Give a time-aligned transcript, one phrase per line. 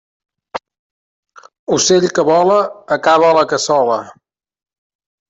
[1.77, 2.57] Ocell que vola,
[2.97, 3.99] acaba a la cassola.